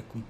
[0.00, 0.22] عليكم.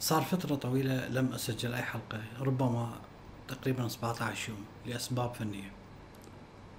[0.00, 3.00] صار فترة طويلة لم أسجل أي حلقة ربما
[3.48, 5.72] تقريبا 17 يوم لأسباب فنية.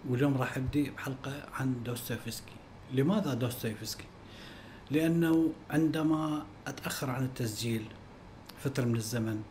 [0.09, 2.55] واليوم راح أبدي بحلقة عن دوستويفسكي.
[2.93, 4.05] لماذا دوستويفسكي؟
[4.91, 7.85] لأنه عندما أتأخر عن التسجيل
[8.63, 9.43] فترة من الزمن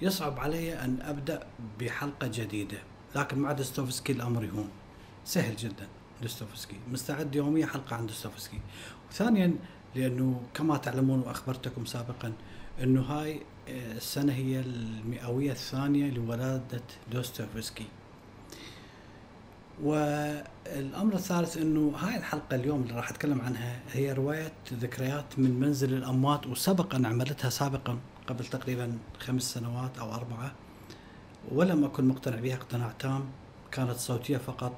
[0.00, 1.46] يصعب علي أن أبدأ
[1.80, 2.78] بحلقة جديدة.
[3.16, 4.68] لكن مع دوستويفسكي الأمر يهون.
[5.24, 5.88] سهل جدا
[6.22, 6.76] دوستويفسكي.
[6.90, 8.60] مستعد يوميا حلقة عن دوستويفسكي.
[9.10, 9.54] وثانيا
[9.98, 12.32] لأنه كما تعلمون وأخبرتكم سابقا
[12.82, 17.86] إنه هاي آه، السنة هي المئوية الثانية لولادة دوستويفسكي.
[19.82, 25.94] والأمر الثالث إنه هاي الحلقة اليوم اللي راح أتكلم عنها هي رواية ذكريات من منزل
[25.94, 30.52] الأموات وسبق أن عملتها سابقا قبل تقريبا خمس سنوات أو أربعة.
[31.52, 33.24] ولم أكن مقتنع بها اقتناع تام
[33.72, 34.72] كانت صوتية فقط.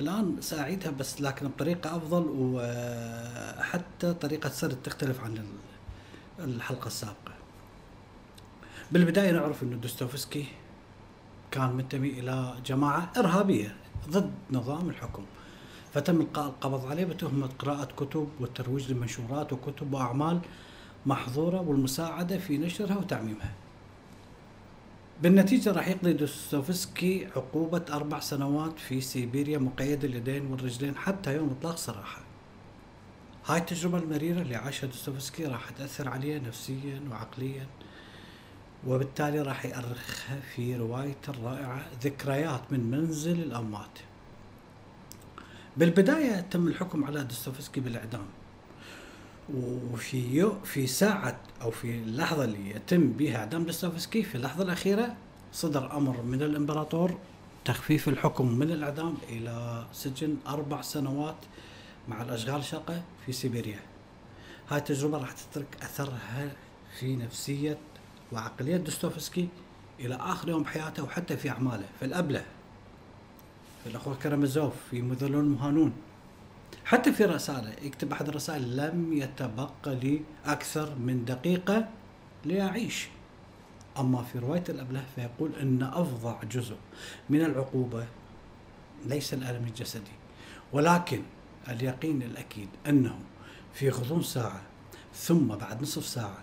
[0.00, 5.46] الآن سأعيدها بس لكن بطريقة أفضل وحتى طريقة سرد تختلف عن
[6.38, 7.32] الحلقة السابقة.
[8.92, 10.46] بالبداية نعرف إنه دوستويفسكي
[11.50, 13.76] كان منتمي إلى جماعة إرهابية
[14.10, 15.24] ضد نظام الحكم.
[15.94, 20.40] فتم إلقاء القبض عليه بتهمة قراءة كتب والترويج لمنشورات وكتب وأعمال
[21.06, 23.52] محظورة والمساعدة في نشرها وتعميمها.
[25.22, 31.76] بالنتيجة راح يقضي دوستويفسكي عقوبة أربع سنوات في سيبيريا مقيد اليدين والرجلين حتى يوم إطلاق
[31.76, 32.22] سراحه.
[33.46, 37.66] هاي التجربة المريرة اللي عاشها دوستويفسكي راح تأثر عليه نفسيا وعقليا
[38.86, 43.98] وبالتالي راح يأرخها في روايته الرائعة ذكريات من منزل الأموات.
[45.76, 48.26] بالبداية تم الحكم على دوستويفسكي بالإعدام
[49.54, 55.14] وفي يو في ساعة أو في اللحظة اللي يتم بها إعدام دوستويفسكي في اللحظة الأخيرة
[55.52, 57.18] صدر أمر من الإمبراطور
[57.64, 61.36] تخفيف الحكم من الإعدام إلى سجن أربع سنوات
[62.08, 63.80] مع الأشغال الشاقة في سيبيريا.
[64.68, 66.52] هاي التجربة راح تترك أثرها
[66.98, 67.78] في نفسية
[68.32, 69.48] وعقلية دوستويفسكي
[70.00, 71.84] إلى آخر يوم بحياته وحتى في أعماله.
[71.98, 72.44] في الأبلة
[73.84, 75.92] في الأخوة كرامازوف في مذلون مهانون.
[76.84, 81.88] حتى في رسالة يكتب أحد الرسائل لم يتبقى لي أكثر من دقيقة
[82.44, 83.08] لأعيش.
[83.98, 86.76] أما في رواية الأبلة فيقول أن أفظع جزء
[87.30, 88.06] من العقوبة
[89.06, 90.12] ليس الألم الجسدي
[90.72, 91.22] ولكن
[91.68, 93.18] اليقين الأكيد أنه
[93.74, 94.62] في غضون ساعة
[95.14, 96.38] ثم بعد نصف ساعة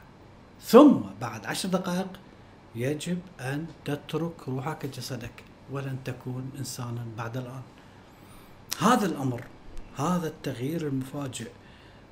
[0.62, 2.20] ثم بعد عشر دقائق
[2.76, 7.62] يجب أن تترك روحك جسدك ولن تكون إنسانا بعد الآن.
[8.80, 9.44] هذا الأمر
[9.98, 11.50] هذا التغيير المفاجئ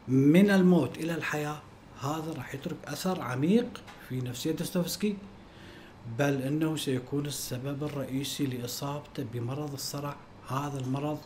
[0.08, 1.62] من الموت إلى الحياة
[2.02, 5.18] هذا راح يترك أثر عميق في نفسية دوستويفسكي
[6.20, 10.16] بل إنه سيكون السبب الرئيسي لإصابته بمرض الصرع
[10.50, 11.20] هذا المرض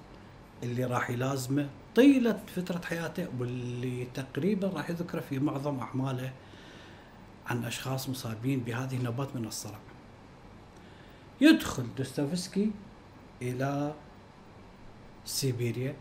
[0.64, 6.34] اللي راح يلازمه طيلة فترة حياته واللي تقريبا راح يذكر في معظم أعماله
[7.48, 9.80] عن أشخاص مصابين بهذه النوبات من الصرع.
[11.42, 12.72] يدخل دوستويفسكي
[13.42, 13.94] إلى
[15.26, 15.96] سيبيريا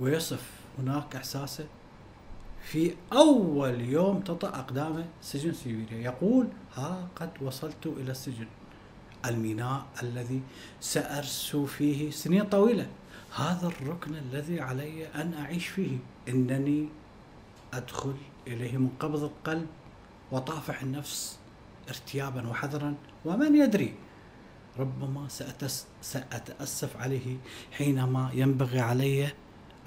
[0.00, 1.66] ويصف هناك إحساسه
[2.62, 5.98] في أول يوم تطأ أقدامه سجن سيبيريا.
[5.98, 8.46] يقول ها قد وصلت إلى السجن.
[9.26, 10.42] الميناء الذي
[10.80, 12.86] سأرسو فيه سنين طويلة.
[13.36, 15.98] هذا الركن الذي علي أن أعيش فيه.
[16.28, 16.88] إنني
[17.72, 18.14] أدخل
[18.46, 19.66] إليه من قبض القلب
[20.32, 21.38] وطافح النفس
[21.88, 22.94] ارتيابا وحذرا.
[23.24, 23.94] ومن يدري؟
[24.78, 25.28] ربما
[26.00, 27.36] سأتأسف عليه
[27.72, 29.32] حينما ينبغي علي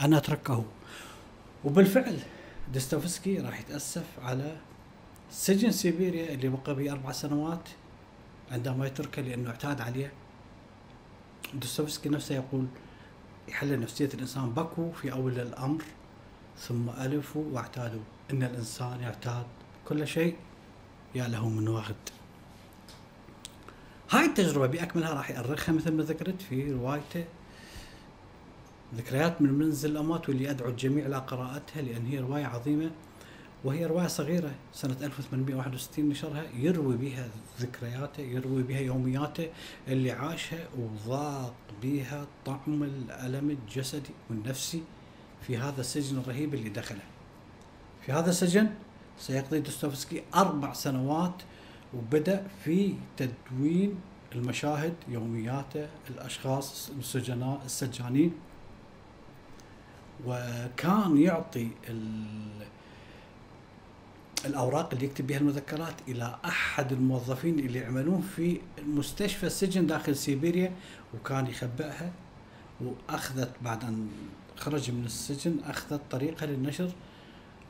[0.01, 0.66] أن أتركه.
[1.66, 2.19] وبالفعل
[2.73, 4.57] دستوفسكي راح يتأسف على
[5.31, 7.69] سجن سيبيريا اللي بقى به أربع سنوات
[8.51, 10.11] عندما يتركه لأنه اعتاد عليه.
[11.53, 12.66] دستوفسكي نفسه يقول
[13.47, 15.84] يحل نفسية الإنسان بكوا في أول الأمر
[16.59, 18.01] ثم ألفوا واعتادوا.
[18.31, 19.46] إن الإنسان يعتاد
[19.87, 20.35] كل شيء
[21.16, 21.96] يا له من وغد
[24.11, 27.26] هاي التجربة بأكملها راح يأرخها مثل ما ذكرت في روايته
[28.96, 32.91] ذكريات من منزل الأموات واللي أدعو الجميع إلى قراءتها لأن هي رواية عظيمة
[33.64, 37.29] وهي رواية صغيرة سنة 1861 نشرها يروي بها
[37.59, 39.49] ذكرياته يروي بها يومياته
[39.88, 41.53] اللي عاشها وضاق
[41.84, 44.84] بها طعم الألم الجسدي والنفسي
[45.47, 47.02] في هذا السجن الرهيب اللي دخله.
[48.05, 48.70] في هذا السجن
[49.20, 51.41] سيقضي دوستويفسكي أربع سنوات
[51.93, 53.96] وبدأ في تدوين
[54.35, 58.34] المشاهد يومياته الأشخاص السجناء السجانين.
[60.28, 61.68] وكان يعطي
[64.46, 70.73] الأوراق اللي يكتب بها المذكرات إلى أحد الموظفين اللي يعملون في مستشفى السجن داخل سيبيريا
[71.14, 72.12] وكان يخبئها
[72.82, 74.09] وأخذت بعد أن
[74.58, 76.91] خرج من السجن أخذت طريقه للنشر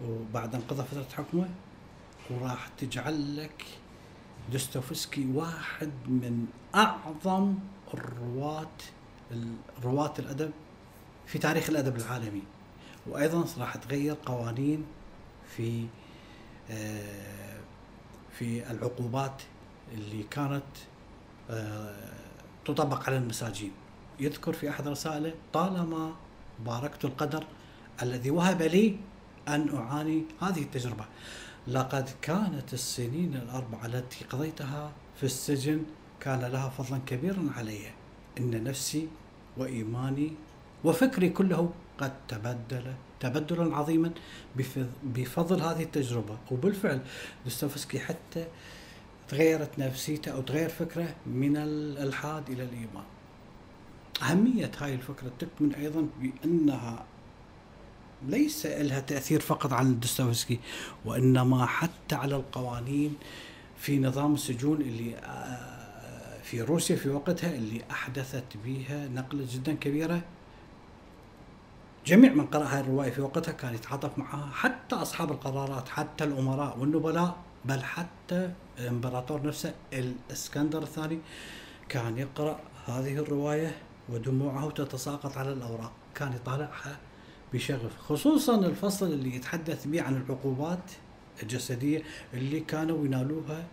[0.08, 1.50] وبعد انقضاء فترة حكمه
[2.30, 3.66] وراح تجعل لك
[4.52, 6.46] دوستويفسكي واحد من
[6.76, 7.56] أعظم
[7.94, 8.68] الرواة
[9.84, 10.52] رواة الأدب
[11.28, 12.44] في تاريخ الأدب العالمي.
[13.08, 14.86] وأيضا راح تغير قوانين
[15.56, 15.86] في
[16.72, 17.60] آه،
[18.32, 19.42] في العقوبات
[19.94, 20.64] اللي كانت
[21.50, 21.96] آه،
[22.66, 23.72] تطبق على المساجين.
[24.20, 26.16] يذكر في أحد رسائله طالما
[26.66, 27.46] باركت القدر
[28.02, 28.98] الذي وهب لي
[29.48, 31.06] أن أعاني هذه التجربة
[31.68, 35.84] لقد كانت السنين الاربعه التي قضيتها في السجن
[36.20, 37.92] كان لها فضلا كبيرا علي.
[38.40, 39.08] إن نفسي
[39.58, 40.32] وإيماني
[40.84, 44.12] وفكري كله قد تبدل تبدلا عظيما
[45.04, 47.02] بفضل هذه التجربة وبالفعل
[47.46, 48.48] دوستويفسكي حتى
[49.28, 53.04] تغيرت نفسيته أو تغير فكره من الإلحاد إلى الإيمان.
[54.22, 57.06] أهمية هاي الفكرة تكمن أيضا بأنها
[58.28, 60.60] ليس لها تأثير فقط على دوستويفسكي
[61.06, 63.16] وإنما حتى على القوانين
[63.78, 70.22] في نظام السجون اللي آه، في روسيا في وقتها اللي أحدثت بها نقلة جدا كبيرة
[72.06, 76.80] جميع من قرأ هذه الرواية في وقتها كان يتعاطف معها حتى أصحاب القرارات حتى الأمراء
[76.80, 81.20] والنبلاء بل حتى الإمبراطور نفسه الإسكندر الثاني
[81.90, 83.76] كان يقرأ هذه الرواية
[84.10, 85.92] ودموعه تتساقط على الأوراق.
[86.16, 86.98] كان يطالعها
[87.54, 90.92] بشغف خصوصا الفصل اللي يتحدث به عن العقوبات
[91.44, 93.64] الجسدية اللي كانوا ينالوها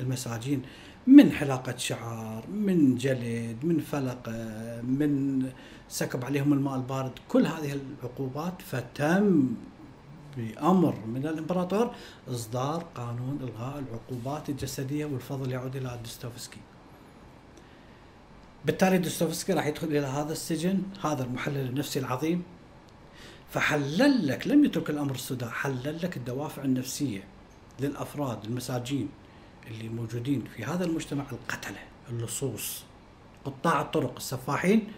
[0.00, 0.62] المساجين.
[1.06, 4.32] من حلاقة شعر من جلد من فلقة
[4.82, 5.42] من
[5.88, 9.54] سكب عليهم الماء البارد كل هذه العقوبات فتم
[10.36, 11.94] بأمر من الإمبراطور
[12.28, 16.60] إصدار قانون إلغاء العقوبات الجسدية والفضل يعود إلى دوستويفسكي
[18.64, 22.42] بالتالي دوستويفسكي راح يدخل إلى هذا السجن هذا المحلل النفسي العظيم.
[23.50, 27.24] فحلل لك لم يترك الأمر السوداء حلل لك الدوافع النفسية
[27.80, 29.08] للأفراد المساجين.
[29.70, 31.78] اللي موجودين في هذا المجتمع القتلة
[32.10, 32.84] اللصوص.
[33.44, 34.92] قطاع الطرق السفاحين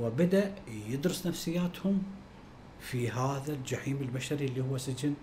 [0.00, 0.54] وبدأ
[0.88, 2.02] يدرس نفسياتهم
[2.80, 5.14] في هذا الجحيم البشري اللي هو سجن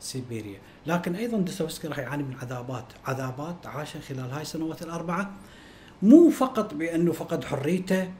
[0.00, 0.58] سيبيريا.
[0.86, 5.30] لكن أيضا دوستويفسكي راح يعاني من عذابات عذابات عاشها خلال هاي السنوات الأربعة
[6.02, 8.12] مو فقط بأنه فقد حريته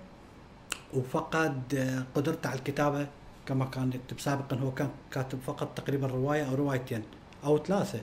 [0.95, 1.75] وفقد
[2.15, 3.09] قدرته على الكتابة
[3.47, 7.03] كما كان يكتب سابقا هو كان كاتب فقط تقريبا رواية أو روايتين
[7.45, 8.01] أو ثلاثة.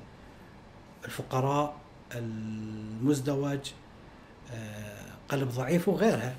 [1.05, 1.75] الفقراء
[2.15, 3.59] المزدوج
[4.51, 6.35] آه، قلب ضعيف وغيرها.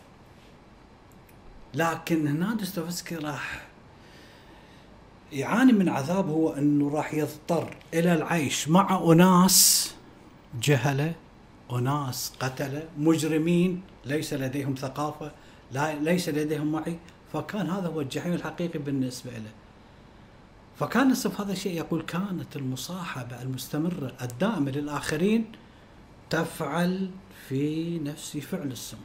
[1.75, 3.67] لكن هنا دوستويفسكي راح
[5.33, 9.91] يعاني من عذاب هو إنه راح يضطر إلى العيش مع أناس
[10.63, 11.15] جهلة
[11.73, 15.33] أناس قتلة مجرمين ليس لديهم ثقافة
[15.73, 16.99] لا ليس لديهم وعي.
[17.33, 19.51] فكان هذا هو الجحيم الحقيقي بالنسبة له.
[20.79, 25.53] فكان نصف هذا الشيء يقول كانت المصاحبة المستمرة الدائمه للآخرين
[26.31, 27.11] تفعل
[27.49, 28.97] في نفسي فعل السم.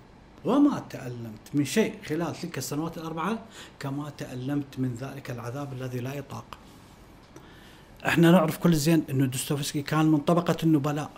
[0.46, 3.44] وما تألمت من شيء خلال تلك السنوات الأربعة
[3.80, 6.46] كما تألمت من ذلك العذاب الذي لا يطاق.
[8.06, 11.12] إحنا نعرف كل زين إنه دوستويفسكي كان من طبقة النبلاء.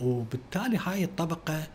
[0.00, 1.66] وبالتالي هاي الطبقة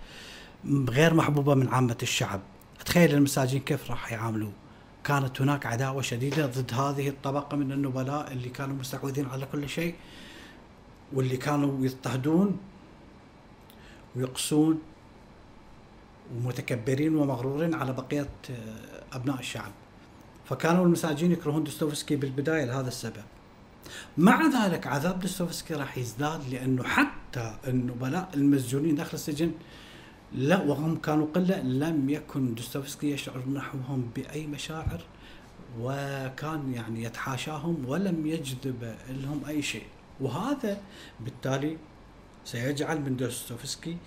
[0.90, 2.42] غير محبوبة من عامة الشعب.
[2.86, 4.52] تخيل المساجين كيف راح يعاملوه.
[5.04, 9.96] كانت هناك عداوة شديدة ضد هذه الطبقة من النبلاء اللي كانوا مستحوذين على كل شيء
[11.14, 12.58] واللي كانوا يضطهدون
[14.16, 14.82] ويقسون
[16.36, 19.72] ومتكبرين ومغرورين على بقية آه، أبناء الشعب.
[20.46, 23.24] فكانوا المساجين يكرهون دوستويفسكي بالبداية لهذا السبب.
[24.18, 29.52] مع ذلك عذاب دوستويفسكي راح يزداد لأنه حتى النبلاء المسجونين داخل السجن
[30.34, 35.02] لا وهم كانوا قلة لم يكن دوستويفسكي يشعر نحوهم بأي مشاعر
[35.80, 39.86] وكان يعني يتحاشاهم ولم يجذب لهم أي شيء.
[40.22, 40.82] وهذا
[41.20, 41.78] بالتالي
[42.46, 43.98] سيجعل من دوستويفسكي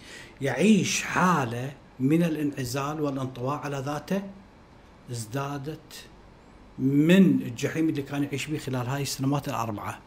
[0.40, 4.22] يعيش حالة من الانعزال والانطواء على ذاته
[5.10, 6.04] ازدادت
[6.78, 9.98] من الجحيم اللي كان يعيش به خلال هاي السنوات الأربعة.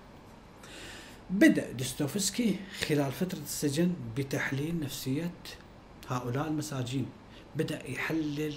[1.29, 2.55] بدأ دوستويفسكي
[2.87, 5.31] خلال فترة السجن بتحليل نفسية
[6.09, 7.05] هؤلاء المساجين
[7.55, 8.53] بدأ يحلل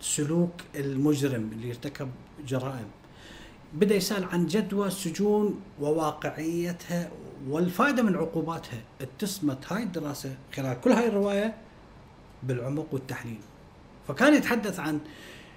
[0.00, 2.10] سلوك المجرم اللي ارتكب
[2.46, 2.88] جرائم.
[3.74, 7.10] بدأ يسأل عن جدوى السجون وواقعيتها
[7.48, 8.80] والفائدة من عقوباتها.
[9.00, 11.54] اتسمت هاي الدراسة خلال كل هاي الرواية
[12.42, 13.40] بالعمق والتحليل.
[14.08, 15.00] فكان يتحدث عن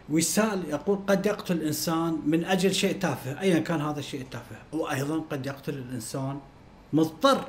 [0.10, 5.20] ويسال يقول قد يقتل الإنسان من أجل شيء تافه ايا كان هذا الشيء التافه وأيضا
[5.20, 6.40] قد يقتل الإنسان
[6.94, 7.48] مضطر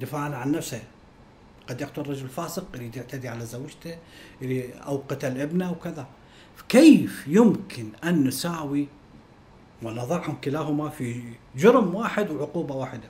[0.00, 0.82] دفاعا عن نفسه.
[1.68, 3.98] قد يقتل رجل فاسق يريد يعتدي على زوجته
[4.86, 6.06] أو قتل ابنه وكذا.
[6.68, 8.88] كيف يمكن أن نساوي
[9.82, 11.22] ونضعهم كلاهما في
[11.56, 13.08] جرم واحد وعقوبة واحدة؟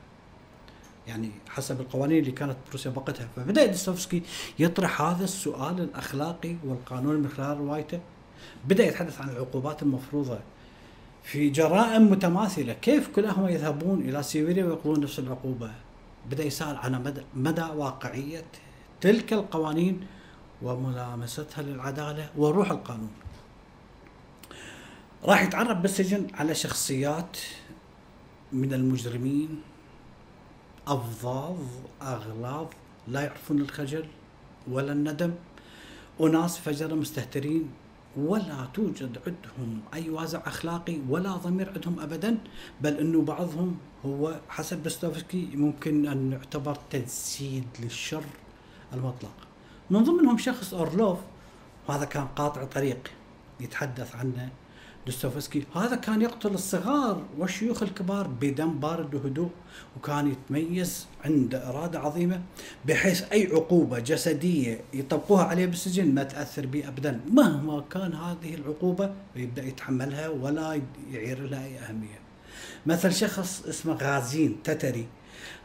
[1.06, 3.28] يعني حسب القوانين اللي كانت بروسيا وقتها.
[3.36, 4.22] فبدأ ديستوفسكي
[4.58, 8.00] يطرح هذا السؤال الأخلاقي والقانوني من خلال روايته
[8.68, 10.38] بدأ يتحدث عن العقوبات المفروضة
[11.22, 12.72] في جرائم متماثلة.
[12.72, 15.70] كيف كلاهما يذهبون إلى سيبيريا ويقضون نفس العقوبة؟
[16.30, 18.44] بدأ يسأل عن مدى, مدى واقعية
[19.00, 20.06] تلك القوانين
[20.62, 23.10] وملامستها للعدالة وروح القانون.
[25.24, 27.38] راح يتعرف بالسجن على شخصيات
[28.52, 29.62] من المجرمين
[30.86, 31.58] أفظاظ
[32.02, 32.66] أغلاظ
[33.08, 34.06] لا يعرفون الخجل
[34.70, 35.34] ولا الندم
[36.20, 37.70] أناس فجر مستهترين.
[38.16, 42.38] ولا توجد عندهم أي وازع أخلاقي ولا ضمير عندهم أبدا
[42.80, 43.76] بل أنه بعضهم
[44.06, 48.24] هو حسب دوستويفسكي ممكن أن يعتبر تجسيد للشر
[48.92, 49.34] المطلق.
[49.90, 51.18] من ضمنهم شخص أورلوف
[51.88, 53.10] وهذا كان قاطع طريق
[53.60, 54.50] يتحدث عنه.
[55.06, 59.50] دوستويفسكي هذا كان يقتل الصغار والشيوخ الكبار بدم بارد وهدوء
[59.96, 62.42] وكان يتميز عنده إرادة عظيمة
[62.84, 67.20] بحيث أي عقوبة جسدية يطبقوها عليه بالسجن ما تأثر به أبدا.
[67.32, 70.80] مهما كان هذه العقوبة يبدأ يتحملها ولا
[71.10, 72.20] يعير لها أي أهمية.
[72.86, 75.06] مثل شخص اسمه غازين تتري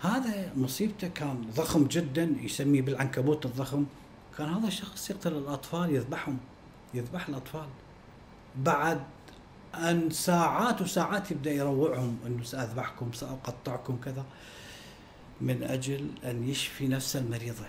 [0.02, 3.86] هذا مصيبته كان ضخم جدا يسميه بالعنكبوت الضخم.
[4.38, 6.38] كان هذا الشخص يقتل الأطفال يذبحهم
[6.94, 7.68] يذبح الأطفال.
[8.56, 9.02] بعد
[9.76, 14.26] أن ساعات وساعات يبدأ يروعهم إنه سأذبحكم سأقطعكم كذا
[15.42, 17.66] من أجل أن يشفي نفس المريضة.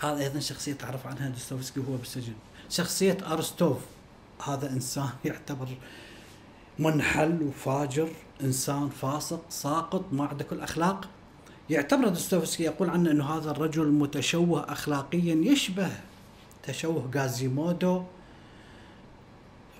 [0.00, 2.34] هذا أيضا شخصية تعرف عنها دوستويفسكي وهو بالسجن.
[2.70, 3.78] شخصية أرستوف
[4.46, 5.68] هذا إنسان يعتبر
[6.78, 8.08] منحل وفاجر
[8.42, 11.08] إنسان فاسق ساقط ما عنده كل أخلاق
[11.70, 15.90] يعتبر دوستويفسكي يقول عنه إنه هذا الرجل متشوه اخلاقيا يشبه
[16.62, 18.02] تشوه غازيمودو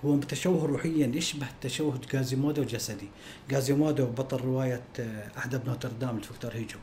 [0.05, 3.09] هو متشوه روحيا يشبه تشوه غازيمودو جسدي
[3.51, 6.79] غازيمودو بطل رواية آه، أحدب نوتردام لفكتور هيجو.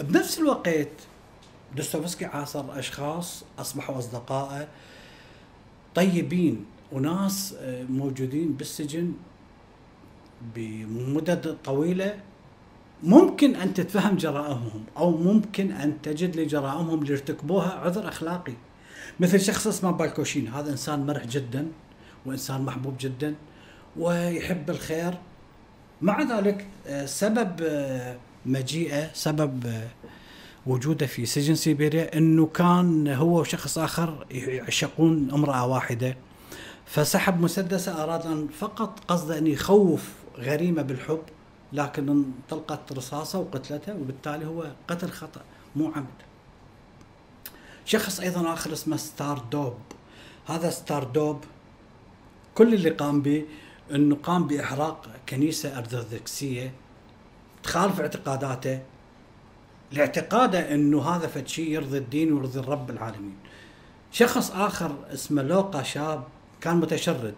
[0.00, 0.88] بنفس الوقت
[1.76, 4.68] دوستويفسكي عاصر أشخاص أصبحوا أصدقائه
[5.94, 9.12] طيبين وناس آه، موجودين بالسجن
[10.54, 12.20] بمدد طويلة.
[13.02, 18.54] ممكن أن تتفهم جرائمهم أو ممكن أن تجد لجرائمهم اللي ارتكبوها عذر أخلاقي.
[19.20, 21.68] مثل شخص اسمه بالكوشين هذا إنسان مرح جدا.
[22.26, 23.34] وإنسان محبوب جدا
[23.96, 25.14] ويحب الخير.
[26.02, 29.88] مع ذلك آه، سبب آه، مجيئة سبب آه،
[30.66, 36.16] وجوده في سجن سيبيريا إنه كان هو وشخص آخر يعشقون امرأة واحدة.
[36.86, 40.08] فسحب مسدسة أراد أن فقط قصده أن يخوف
[40.38, 41.22] غريمة بالحب
[41.72, 45.40] لكن انطلقت رصاصة وقتلته وبالتالي هو قتل خطأ
[45.76, 46.06] مو عمد.
[47.84, 49.78] شخص أيضا آخر اسمه ستار دوب
[50.46, 51.44] هذا ستار دوب
[52.60, 53.44] كل اللي قام به
[53.90, 56.72] إنه قام بإحراق كنيسة أرثوذكسية
[57.62, 58.78] تخالف اعتقاداته
[59.92, 63.36] لاعتقاده إنه هذا فد شيء يرضي الدين ويرضي الرب العالمين.
[64.12, 66.22] شخص آخر اسمه لوقا شاب
[66.60, 67.34] كان متشرد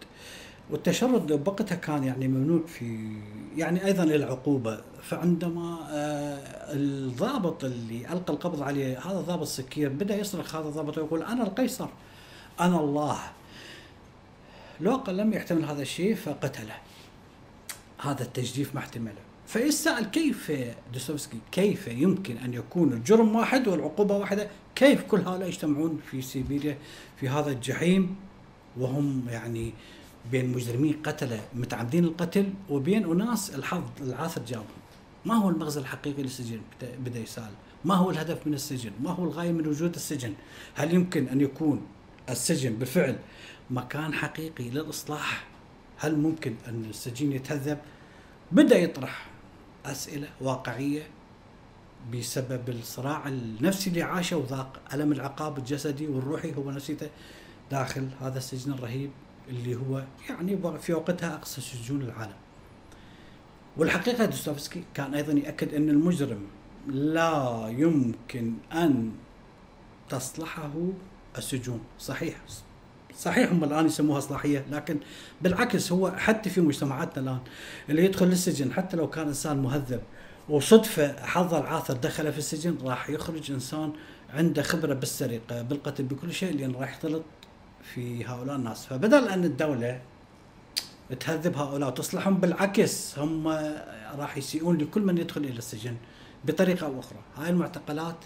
[0.70, 3.16] والتشرد بوقتها كان يعني ممنوع في
[3.56, 10.56] يعني أيضا العقوبه فعندما آه الضابط اللي ألقى القبض عليه هذا ضابط سكير بدأ يصرخ
[10.56, 11.88] هذا الضابط ويقول أنا القيصر
[12.60, 13.18] أنا الله
[14.82, 16.74] لوقا لم يحتمل هذا الشيء فقتله.
[18.00, 19.22] هذا التجديف ما احتمله.
[19.46, 20.52] فيسأل كيف
[20.92, 26.78] دوستويفسكي كيف يمكن أن يكون الجرم واحد والعقوبة واحدة؟ كيف كل هؤلاء يجتمعون في سيبيريا
[27.20, 28.16] في هذا الجحيم؟
[28.76, 29.72] وهم يعني
[30.30, 34.66] بين مجرمين قتلة متعمدين القتل وبين أناس الحظ العاثر جابهم.
[35.24, 36.60] ما هو المغزى الحقيقي للسجن؟
[36.98, 37.50] بدأ يسأل.
[37.84, 40.34] ما هو الهدف من السجن؟ ما هو الغاية من وجود السجن؟
[40.74, 41.82] هل يمكن أن يكون
[42.30, 43.18] السجن بالفعل
[43.70, 45.44] مكان حقيقي للإصلاح.
[45.98, 47.78] هل ممكن أن السجين يتهذب؟
[48.52, 49.26] بدأ يطرح
[49.86, 51.02] أسئلة واقعية
[52.14, 56.54] بسبب الصراع النفسي اللي عاشه وذاق ألم العقاب الجسدي والروحي.
[56.54, 57.10] هو نفسيته
[57.70, 59.10] داخل هذا السجن الرهيب
[59.48, 62.36] اللي هو يعني في وقتها أقصى سجون العالم.
[63.76, 66.46] والحقيقة دوستويفسكي كان أيضا يأكد أن المجرم
[66.86, 69.12] لا يمكن أن
[70.08, 70.72] تصلحه
[71.38, 72.36] السجون، صحيح.
[73.18, 74.98] صحيح هم الآن يسموها اصلاحيه لكن
[75.42, 77.38] بالعكس هو حتى في مجتمعاتنا الآن
[77.90, 80.00] اللي يدخل للسجن حتى لو كان إنسان مهذب
[80.48, 83.92] وصدفة حظ العاثر دخل في السجن راح يخرج إنسان
[84.34, 87.22] عنده خبرة بالسرقة بالقتل بكل شيء لأن راح يختلط
[87.94, 88.86] في هؤلاء الناس.
[88.86, 90.00] فبدل أن الدولة
[91.20, 93.48] تهذب هؤلاء وتصلحهم بالعكس هم
[94.18, 95.96] راح يسيئون لكل من يدخل إلى السجن
[96.44, 97.18] بطريقة أو أخرى.
[97.36, 98.16] هاي المعتقلات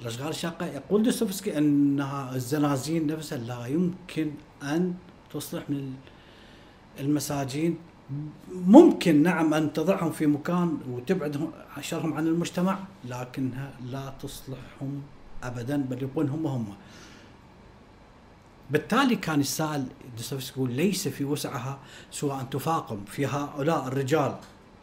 [0.00, 4.94] الاشغال الشاقه يقول دوستويفسكي أنها الزنازين نفسها لا يمكن أن
[5.32, 5.94] تصلح من
[7.00, 7.78] المساجين.
[8.52, 15.02] ممكن نعم أن تضعهم في مكان وتبعدهم شرهم عن المجتمع لكنها لا تصلحهم
[15.42, 16.74] ابدا بل يبقون هم هم.
[18.70, 21.78] بالتالي كان السائل دوستويفسكي يقول ليس في وسعها
[22.10, 24.34] سوى أن تفاقم في هؤلاء الرجال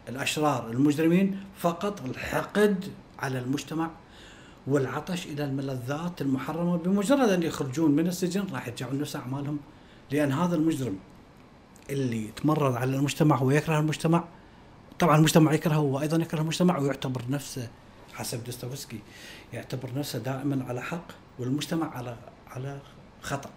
[0.09, 3.89] الأشرار المجرمين فقط الحقد على المجتمع.
[4.67, 9.59] والعطش إلى الملذات المحرمة بمجرد أن يخرجون من السجن راح يرجعون نفس أعمالهم.
[10.11, 10.97] لأن هذا المجرم
[11.89, 14.23] اللي يتمرد على المجتمع ويكره المجتمع.
[14.99, 17.69] طبعا المجتمع يكرهه وأيضا يكره المجتمع ويعتبر نفسه
[18.13, 18.99] حسب دوستويفسكي
[19.53, 21.07] يعتبر نفسه دائما على حق
[21.39, 22.79] والمجتمع على على
[23.21, 23.49] خطأ.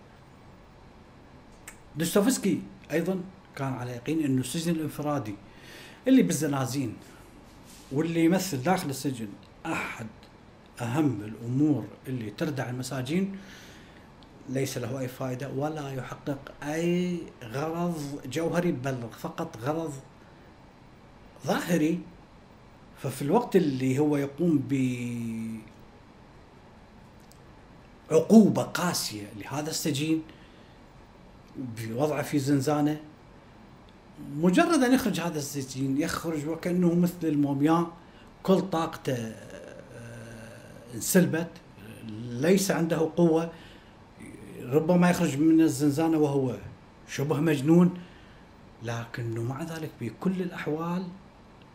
[1.97, 2.63] دوستويفسكي
[2.93, 3.21] أيضا
[3.57, 5.35] كان على يقين إنه السجن الإنفرادي
[6.09, 6.97] اللي بالزنازين
[7.93, 9.29] واللي يمثل داخل السجن
[9.67, 10.07] أحد
[10.81, 13.37] أهم الأمور اللي تردع المساجين
[14.49, 19.93] ليس له أي فائدة ولا يحقق أي غرض جوهري بل فقط غرض
[21.47, 22.01] ظاهري.
[23.03, 24.75] ففي الوقت اللي هو يقوم ب
[28.11, 30.23] عقوبة قاسية لهذا السجين
[31.57, 33.01] بوضعه في زنزانة
[34.37, 37.91] مجرد أن يخرج هذا السجين يخرج وكأنه مثل المومياء
[38.43, 39.35] كل طاقته
[40.95, 41.51] انسلبت
[42.31, 43.51] ليس عنده قوة
[44.63, 46.57] ربما يخرج من الزنزانة وهو
[47.09, 47.95] شبه مجنون
[48.83, 51.03] لكنه مع ذلك بكل الأحوال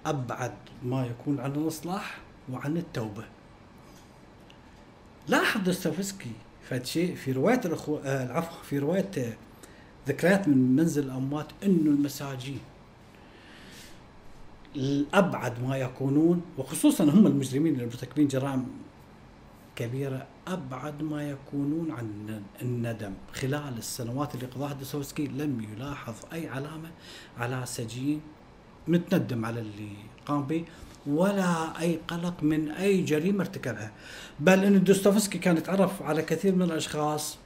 [0.06, 0.54] أبعد
[0.84, 2.18] ما يكون عن الإصلاح
[2.52, 3.26] وعن التوبة.
[5.28, 6.32] لاحظ دوستويفسكي
[6.70, 7.98] فد شيء في رواية الأخو...
[7.98, 9.34] آه العفو في رواية آه،
[10.08, 12.60] ذكريات من منزل الأموات أنه المساجين
[14.76, 18.66] الأبعد ما يكونون وخصوصا هم المجرمين اللي مرتكبين جرائم
[19.76, 23.14] كبيرة أبعد ما يكونون عن الندم.
[23.34, 26.92] خلال السنوات اللي قضاها دوستويفسكي لم يلاحظ أي علامة
[27.38, 28.22] على سجين
[28.88, 29.92] متندم على اللي
[30.26, 30.66] قام به
[31.08, 33.92] ولا أي قلق من أي جريمة ارتكبها.
[34.40, 37.38] بل إن دوستويفسكي كان يتعرف على كثير من الأشخاص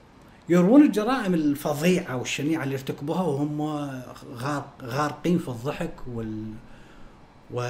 [0.50, 3.62] يروون الجرائم الفظيعة والشنيعة اللي ارتكبوها وهم
[4.82, 6.54] غارقين في الضحك وال
[7.54, 7.70] و...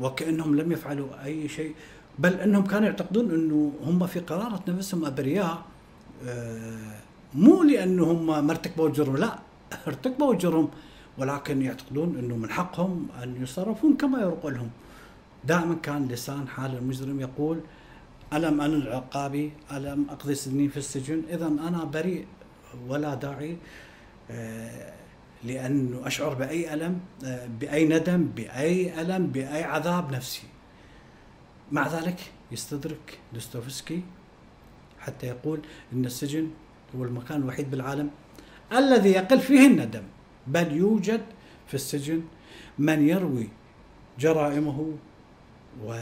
[0.00, 1.74] وكأنهم لم يفعلوا أي شيء.
[2.18, 5.62] بل أنهم كانوا يعتقدون أنه هم في قراره نفسهم أبرياء
[6.26, 6.96] آه،
[7.34, 9.38] مو لانهم ما ارتكبوا الجرم لا
[9.86, 10.68] ارتكبوا الجرم
[11.18, 14.70] ولكن يعتقدون أنه من حقهم أن يصرفون كما يرق لهم.
[15.44, 17.60] دائما كان لسان حال المجرم يقول
[18.32, 22.26] ألم انل عقابي؟ ألم أقضي سنين في السجن؟ اذا أنا بريء
[22.88, 23.56] ولا داعي
[24.30, 24.92] آه،
[25.44, 30.42] لأنه أشعر بأي ألم آه، بأي ندم بأي ألم بأي عذاب نفسي.
[31.72, 32.20] مع ذلك
[32.52, 34.02] يستدرك دوستويفسكي
[35.00, 35.60] حتى يقول
[35.92, 36.50] إن السجن
[36.96, 38.10] هو المكان الوحيد بالعالم
[38.72, 40.02] الذي يقل فيه الندم.
[40.46, 41.22] بل يوجد
[41.66, 42.22] في السجن
[42.78, 43.48] من يروي
[44.18, 44.92] جرائمه
[45.84, 45.96] و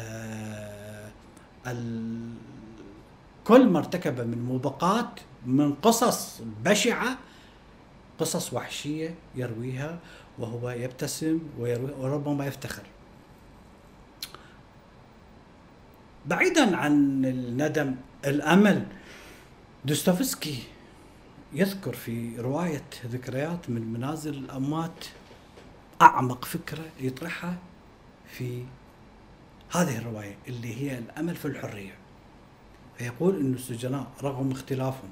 [3.45, 7.19] كل ما ارتكب من موبقات من قصص بشعة
[8.19, 9.99] قصص وحشية يرويها
[10.39, 12.83] وهو يبتسم ويروي وربما يفتخر.
[16.27, 18.87] بعيدا عن الندم الأمل.
[19.85, 20.63] دوستويفسكي
[21.53, 25.05] يذكر في رواية ذكريات من منازل الأموات
[26.03, 27.57] أعمق فكرة يطرحها
[28.29, 28.65] في
[29.73, 31.95] هذه الرواية اللي هي الأمل في الحرية.
[32.99, 35.11] فيقول أن السجناء رغم اختلافهم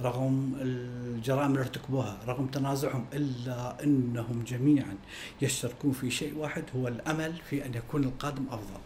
[0.00, 4.96] رغم الجرائم اللي ارتكبوها رغم تنازعهم إلا أنهم جميعا
[5.42, 8.80] يشتركون في شيء واحد هو الأمل في أن يكون القادم أفضل.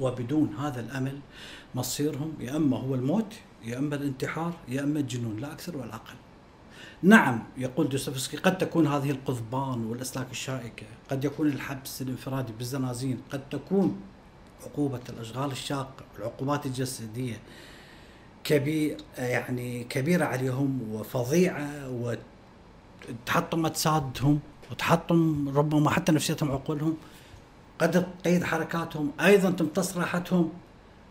[0.00, 1.18] وبدون هذا الأمل
[1.74, 3.34] مصيرهم يا إما هو الموت
[3.64, 6.14] يا أما الانتحار يا أما الجنون لا أكثر ولا أقل.
[7.02, 13.48] نعم يقول دوستويفسكي قد تكون هذه القضبان والأسلاك الشائكة، قد يكون الحبس الانفرادي بالزنازين، قد
[13.48, 14.00] تكون
[14.66, 17.40] عقوبة الأشغال الشاقة، العقوبات الجسدية
[18.44, 21.90] كبير يعني كبيرة عليهم وفظيعة
[23.26, 26.96] وتحطم اجسادهم وتحطم ربما حتى نفسيتهم عقولهم
[27.80, 30.52] قد تقيد حركاتهم أيضا تمتص راحتهم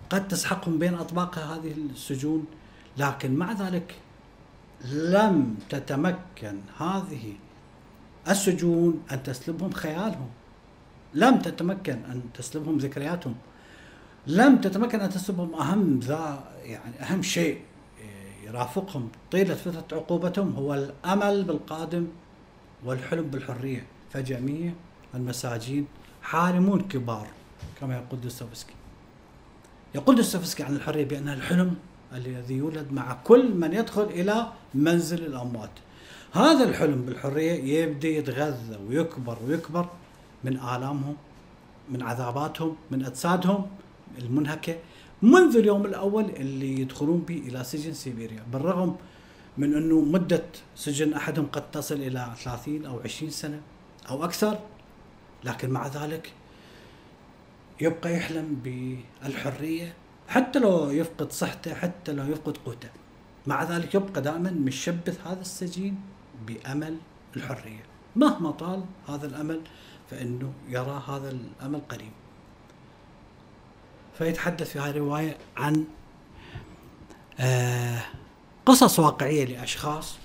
[0.10, 2.45] قد تسحقهم بين أطباق هذه السجون.
[2.97, 3.95] لكن مع ذلك
[4.91, 7.34] لم تتمكن هذه
[8.27, 10.29] السجون أن تسلبهم خيالهم.
[11.13, 13.36] لم تتمكن أن تسلبهم ذكرياتهم.
[14.27, 17.62] لم تتمكن أن تسلبهم أهم ذا يعني أهم شيء
[18.43, 22.08] يرافقهم طيلة فترة عقوبتهم هو الأمل بالقادم
[22.86, 23.86] والحلم بالحرية.
[24.12, 24.71] فجميع
[25.15, 25.86] المساجين
[26.21, 27.27] حارمون كبار
[27.79, 28.73] كما يقول دوستويفسكي.
[29.95, 31.75] يقول دوستويفسكي عن الحرية بانها الحلم
[32.13, 35.69] الذي يولد مع كل من يدخل إلى منزل الأموات.
[36.34, 39.89] هذا الحلم بالحرية يبدأ يتغذى ويكبر ويكبر
[40.43, 41.15] من آلامهم
[41.89, 43.67] من عذاباتهم من أجسادهم
[44.17, 44.75] المنهكة
[45.21, 48.43] منذ اليوم الأول اللي يدخلون به إلى سجن سيبيريا.
[48.53, 48.95] بالرغم
[49.58, 53.62] من أنه مدة سجن أحدهم قد تصل إلى 30 أو 20 سنة
[54.10, 54.60] أو أكثر
[55.43, 56.34] لكن مع ذلك
[57.82, 59.93] يبقى يحلم بالحرية
[60.28, 62.89] حتى لو يفقد صحته حتى لو يفقد قوته.
[63.47, 66.02] مع ذلك يبقى دائما مشبث هذا السجين
[66.47, 66.97] بأمل
[67.36, 67.84] الحرية.
[68.15, 69.62] مهما طال هذا الأمل
[70.10, 72.12] فإنه يرى هذا الأمل قريب.
[74.17, 75.86] فيتحدث في هذه الرواية عن
[77.39, 78.02] آه
[78.65, 80.17] قصص واقعية لأشخاص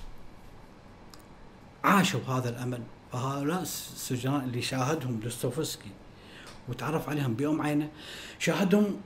[1.85, 2.83] عاشوا هذا الأمل
[3.14, 5.90] فهؤلاء السجناء اللي شاهدهم دوستويفسكي
[6.68, 7.88] وتعرف عليهم بيوم عينه
[8.38, 8.96] شاهدهم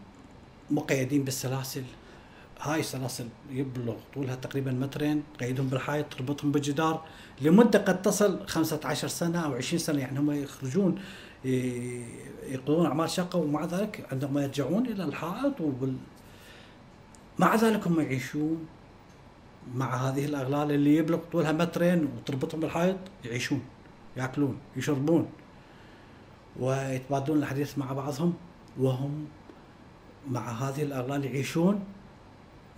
[0.71, 1.83] مقيدين بالسلاسل.
[2.61, 7.05] هاي السلاسل يبلغ طولها تقريبا مترين قيدهم بالحائط تربطهم بالجدار
[7.41, 11.01] لمدة قد تصل 15 سنة أو 20 سنة يعني هم يخرجون
[12.49, 15.97] يقضون أعمال شقة ومع ذلك عندما يرجعون إلى الحائط وبال
[17.39, 18.67] مع ذلك هم يعيشون
[19.75, 23.63] مع هذه الأغلال اللي يبلغ طولها مترين وتربطهم بالحائط يعيشون.
[24.19, 25.27] ياكلون يشربون
[26.61, 28.35] ويتبادلون الحديث مع بعضهم
[28.79, 29.27] وهم
[30.31, 31.85] مع هذه الأغلال يعيشون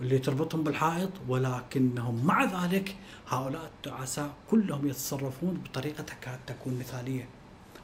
[0.01, 2.95] اللي تربطهم بالحائط ولكنهم مع ذلك
[3.29, 7.27] هؤلاء التعساء كلهم يتصرفون بطريقة تكاد تكون مثالية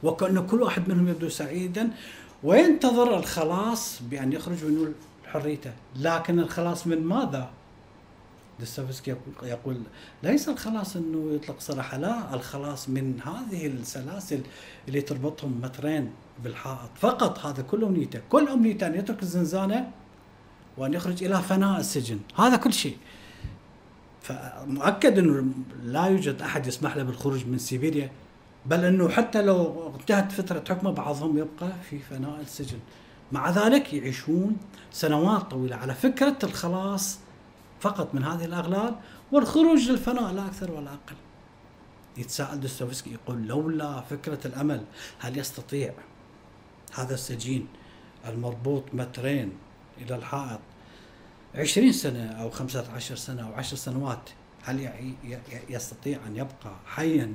[0.02, 1.90] وكأن كل واحد منهم يبدو سعيدا
[2.42, 4.94] وينتظر الخلاص بأن يخرج من
[5.26, 7.50] حريته لكن الخلاص من ماذا؟
[8.60, 9.80] دستوفسكي يقول
[10.22, 14.40] ليس الخلاص إنه يطلق سراحه لا الخلاص من هذه السلاسل
[14.88, 16.10] اللي تربطهم مترين
[16.44, 16.90] بالحائط.
[16.96, 18.20] فقط هذا كل أمنيته.
[18.28, 19.90] كل أمنيته أن يترك الزنزانة
[20.76, 22.18] وأن يخرج إلى فناء السجن.
[22.36, 22.96] هذا كل شيء.
[24.22, 25.44] فمؤكد إنه
[25.82, 28.10] لا يوجد أحد يسمح له بالخروج من سيبيريا
[28.66, 32.78] بل إنه حتى لو انتهت فترة حكمه بعضهم يبقى في فناء السجن.
[33.32, 34.56] مع ذلك يعيشون
[34.92, 35.76] سنوات طويلة.
[35.76, 37.18] على فكرة الخلاص
[37.80, 38.94] فقط من هذه الأغلال
[39.32, 41.16] والخروج للفناء لا أكثر ولا أقل
[42.16, 44.84] يتساءل دوستويفسكي يقول لولا فكرة الأمل
[45.18, 45.94] هل يستطيع
[46.94, 47.66] هذا السجين
[48.26, 49.52] المربوط مترين
[50.00, 50.60] إلى الحائط
[51.54, 54.30] عشرين سنة أو خمسة عشر سنة أو عشر سنوات
[54.64, 54.90] هل
[55.68, 57.34] يستطيع أن يبقى حيا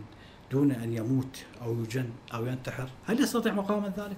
[0.52, 4.18] دون أن يموت أو يجن أو ينتحر هل يستطيع مقاومة ذلك؟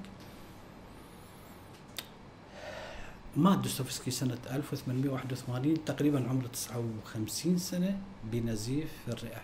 [3.37, 9.41] مات دوستويفسكي سنة 1881 تقريبا عمره 59 سنة بنزيف في الرئة.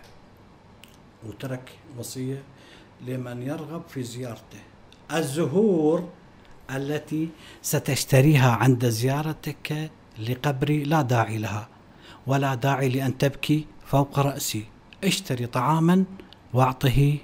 [1.26, 2.42] وترك وصية
[3.06, 4.60] لمن يرغب في زيارته.
[5.12, 6.08] الزهور
[6.70, 7.28] التي
[7.62, 11.68] ستشتريها عند زيارتك لقبري لا داعي لها
[12.26, 14.64] ولا داعي لأن تبكي فوق رأسي.
[15.04, 16.04] اشتري طعاما
[16.52, 17.18] واعطه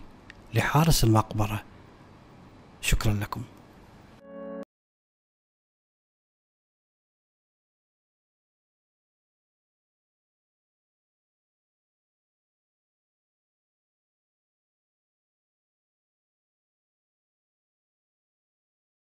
[0.55, 1.63] لحارس المقبرة.
[2.81, 3.43] شكرا لكم.